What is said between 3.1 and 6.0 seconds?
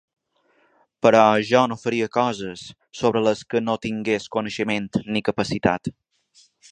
les que no tingués coneixement ni capacitat.